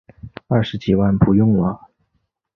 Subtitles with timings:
[0.47, 1.91] 二十几万不用了